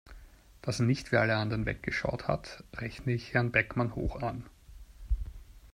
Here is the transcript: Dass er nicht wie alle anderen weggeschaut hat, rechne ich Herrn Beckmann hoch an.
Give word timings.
Dass 0.63 0.79
er 0.79 0.87
nicht 0.87 1.11
wie 1.11 1.17
alle 1.17 1.35
anderen 1.35 1.67
weggeschaut 1.67 2.27
hat, 2.27 2.63
rechne 2.73 3.11
ich 3.13 3.35
Herrn 3.35 3.51
Beckmann 3.51 3.93
hoch 3.93 4.19
an. 4.23 4.43